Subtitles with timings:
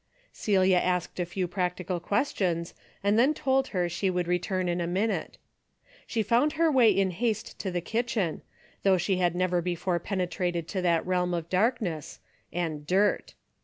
[0.33, 3.87] Celia asked a few practical questions, and 29 30 A DAILY DATE, then told her
[3.87, 5.37] she would return in a minute.
[6.07, 8.41] She found her way in haste to the kitchen,
[8.81, 12.19] though she had never before penetrated to that realm of darkness—
[12.51, 13.35] and dirt.